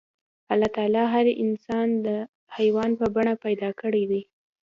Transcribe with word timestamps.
الله 0.53 0.67
تعالی 0.75 1.33
انسان 1.45 1.87
د 2.05 2.07
حيوان 2.57 2.91
په 2.99 3.05
بڼه 3.15 3.33
پيدا 3.45 3.69
کړی 3.81 4.03
دی. 4.11 4.21